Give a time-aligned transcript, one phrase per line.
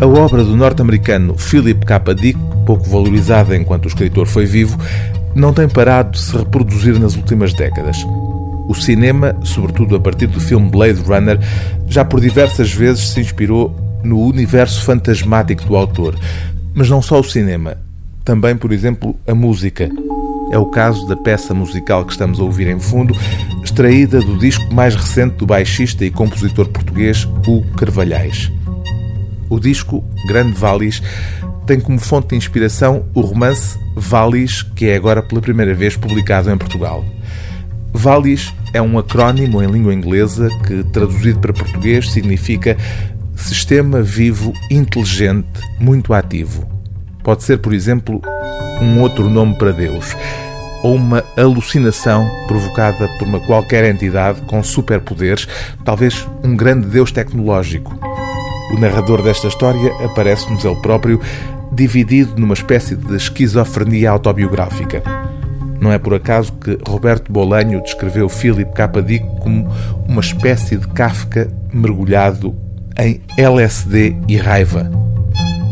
[0.00, 2.14] A obra do norte-americano Philip K.
[2.14, 4.78] Dick, pouco valorizada enquanto o escritor foi vivo,
[5.34, 7.96] não tem parado de se reproduzir nas últimas décadas.
[8.68, 11.40] O cinema, sobretudo a partir do filme Blade Runner,
[11.88, 13.74] já por diversas vezes se inspirou
[14.04, 16.14] no universo fantasmático do autor.
[16.72, 17.76] Mas não só o cinema,
[18.24, 19.90] também, por exemplo, a música.
[20.52, 23.16] É o caso da peça musical que estamos a ouvir em fundo,
[23.64, 28.48] extraída do disco mais recente do baixista e compositor português Hugo Carvalhais.
[29.48, 31.02] O disco Grande Valis
[31.66, 36.50] tem como fonte de inspiração o romance Valis, que é agora pela primeira vez publicado
[36.50, 37.04] em Portugal.
[37.92, 42.76] Valis é um acrónimo em língua inglesa que, traduzido para português, significa
[43.34, 46.66] Sistema Vivo Inteligente Muito Ativo.
[47.22, 48.20] Pode ser, por exemplo,
[48.80, 50.16] um outro nome para Deus,
[50.82, 55.46] ou uma alucinação provocada por uma qualquer entidade com superpoderes,
[55.84, 57.98] talvez um grande Deus tecnológico.
[58.72, 61.20] O narrador desta história aparece-nos ele próprio,
[61.72, 65.02] dividido numa espécie de esquizofrenia autobiográfica.
[65.80, 68.88] Não é por acaso que Roberto Bolanho descreveu Philip K.
[69.02, 69.68] Dick como
[70.06, 72.54] uma espécie de Kafka mergulhado
[72.98, 74.90] em LSD e raiva.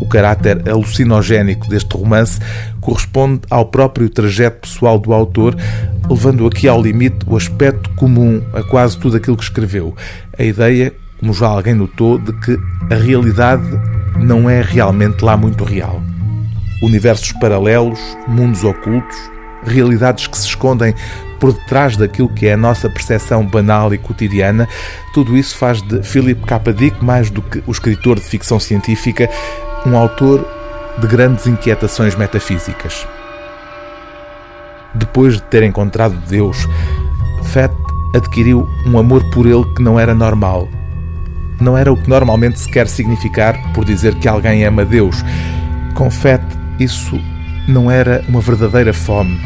[0.01, 2.39] O caráter alucinogénico deste romance
[2.79, 5.55] corresponde ao próprio trajeto pessoal do autor,
[6.09, 9.93] levando aqui ao limite o aspecto comum a quase tudo aquilo que escreveu.
[10.37, 12.57] A ideia, como já alguém notou, de que
[12.91, 13.67] a realidade
[14.19, 16.01] não é realmente lá muito real.
[16.81, 19.17] Universos paralelos, mundos ocultos,
[19.65, 20.93] realidades que se escondem
[21.39, 24.67] por detrás daquilo que é a nossa percepção banal e cotidiana,
[25.13, 26.73] tudo isso faz de Philip K.
[26.73, 29.29] Dick, mais do que o escritor de ficção científica,
[29.85, 30.47] um autor
[30.99, 33.07] de grandes inquietações metafísicas.
[34.95, 36.67] Depois de ter encontrado Deus,
[37.43, 37.73] Fett
[38.15, 40.67] adquiriu um amor por ele que não era normal.
[41.59, 45.23] Não era o que normalmente se quer significar por dizer que alguém ama Deus.
[45.95, 46.43] Com Fett,
[46.79, 47.19] isso
[47.67, 49.37] não era uma verdadeira fome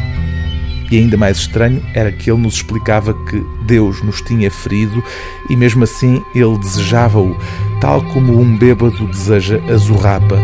[0.92, 5.02] e ainda mais estranho era que ele nos explicava que Deus nos tinha ferido
[5.48, 7.34] e mesmo assim ele desejava-o,
[7.80, 10.36] tal como um bêbado deseja a zurrapa.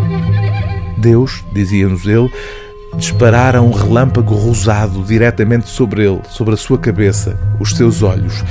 [0.97, 2.33] Deus, dizia-nos ele,
[2.97, 8.43] disparara um relâmpago rosado diretamente sobre ele, sobre a sua cabeça, os seus olhos.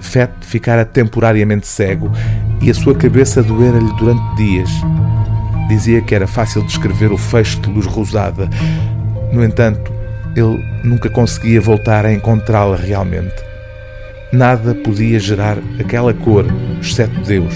[0.00, 2.10] Fett ficara temporariamente cego
[2.60, 4.70] e a sua cabeça doera-lhe durante dias.
[5.68, 8.48] Dizia que era fácil descrever o fecho de luz rosada.
[9.32, 9.92] No entanto,
[10.34, 13.36] ele nunca conseguia voltar a encontrá-la realmente.
[14.32, 16.46] Nada podia gerar aquela cor,
[16.80, 17.54] exceto Deus.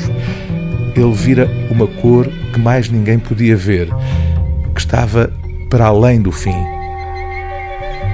[0.94, 3.88] Ele vira uma cor que mais ninguém podia ver,
[4.74, 5.30] que estava
[5.70, 6.56] para além do fim.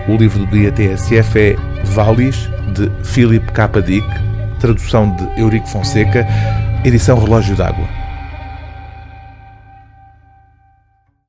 [0.09, 1.57] O livro do dia TSF é
[1.91, 3.69] Valis, de Philip K.
[3.83, 4.07] Dick,
[4.61, 6.27] tradução de Eurico Fonseca,
[6.85, 8.08] edição Relógio d'Água.